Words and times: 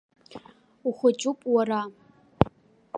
Ухәыҷуп 0.87 1.39
уара. 1.53 1.81